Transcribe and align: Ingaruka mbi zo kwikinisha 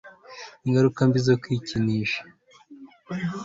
Ingaruka 0.65 0.99
mbi 1.07 1.19
zo 1.27 1.35
kwikinisha 1.41 2.21